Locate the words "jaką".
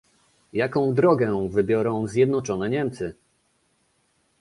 0.53-0.93